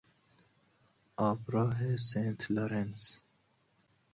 [1.29, 3.03] آبراه سنت لارنس